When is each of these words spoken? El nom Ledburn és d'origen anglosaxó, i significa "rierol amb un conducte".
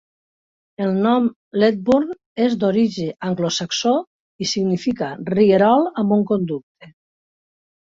El 0.85 0.93
nom 1.01 1.27
Ledburn 1.63 2.15
és 2.47 2.55
d'origen 2.63 3.13
anglosaxó, 3.29 3.93
i 4.47 4.49
significa 4.55 5.13
"rierol 5.37 5.89
amb 6.05 6.19
un 6.19 6.27
conducte". 6.35 6.93